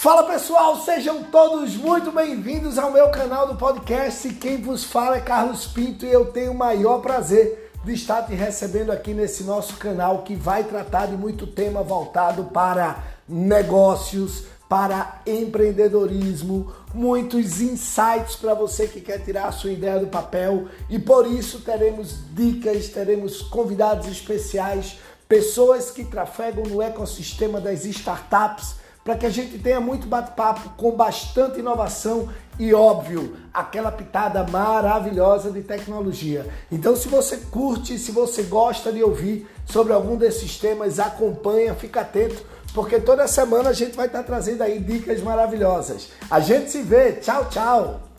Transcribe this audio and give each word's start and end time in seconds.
Fala 0.00 0.22
pessoal, 0.22 0.82
sejam 0.82 1.24
todos 1.24 1.76
muito 1.76 2.10
bem-vindos 2.10 2.78
ao 2.78 2.90
meu 2.90 3.10
canal 3.10 3.46
do 3.46 3.56
podcast. 3.56 4.32
Quem 4.32 4.56
vos 4.56 4.82
fala 4.82 5.18
é 5.18 5.20
Carlos 5.20 5.66
Pinto 5.66 6.06
e 6.06 6.10
eu 6.10 6.32
tenho 6.32 6.52
o 6.52 6.58
maior 6.58 7.02
prazer 7.02 7.70
de 7.84 7.92
estar 7.92 8.22
te 8.22 8.32
recebendo 8.32 8.90
aqui 8.90 9.12
nesse 9.12 9.44
nosso 9.44 9.76
canal 9.76 10.22
que 10.22 10.34
vai 10.34 10.64
tratar 10.64 11.04
de 11.04 11.18
muito 11.18 11.46
tema 11.46 11.82
voltado 11.82 12.44
para 12.44 13.04
negócios, 13.28 14.44
para 14.70 15.20
empreendedorismo, 15.26 16.72
muitos 16.94 17.60
insights 17.60 18.36
para 18.36 18.54
você 18.54 18.88
que 18.88 19.02
quer 19.02 19.18
tirar 19.18 19.48
a 19.48 19.52
sua 19.52 19.70
ideia 19.70 19.98
do 19.98 20.06
papel 20.06 20.68
e 20.88 20.98
por 20.98 21.26
isso 21.26 21.60
teremos 21.60 22.16
dicas, 22.32 22.88
teremos 22.88 23.42
convidados 23.42 24.08
especiais, 24.08 24.98
pessoas 25.28 25.90
que 25.90 26.04
trafegam 26.04 26.64
no 26.64 26.80
ecossistema 26.80 27.60
das 27.60 27.84
startups 27.84 28.80
para 29.04 29.16
que 29.16 29.26
a 29.26 29.30
gente 29.30 29.58
tenha 29.58 29.80
muito 29.80 30.06
bate-papo 30.06 30.70
com 30.76 30.92
bastante 30.92 31.60
inovação 31.60 32.28
e, 32.58 32.74
óbvio, 32.74 33.36
aquela 33.52 33.90
pitada 33.90 34.44
maravilhosa 34.44 35.50
de 35.50 35.62
tecnologia. 35.62 36.46
Então, 36.70 36.94
se 36.94 37.08
você 37.08 37.38
curte, 37.38 37.98
se 37.98 38.12
você 38.12 38.42
gosta 38.42 38.92
de 38.92 39.02
ouvir 39.02 39.48
sobre 39.64 39.92
algum 39.92 40.16
desses 40.16 40.58
temas, 40.58 40.98
acompanha, 40.98 41.74
fica 41.74 42.02
atento, 42.02 42.44
porque 42.74 43.00
toda 43.00 43.26
semana 43.26 43.70
a 43.70 43.72
gente 43.72 43.96
vai 43.96 44.06
estar 44.06 44.22
trazendo 44.22 44.62
aí 44.62 44.78
dicas 44.78 45.22
maravilhosas. 45.22 46.10
A 46.30 46.38
gente 46.40 46.70
se 46.70 46.82
vê. 46.82 47.12
Tchau, 47.12 47.48
tchau. 47.48 48.09